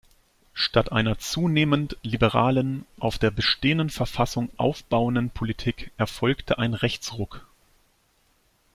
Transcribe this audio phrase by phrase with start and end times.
[0.55, 7.45] Statt einer zunehmend liberalen, auf der bestehenden Verfassung aufbauenden Politik erfolgte ein Rechtsruck.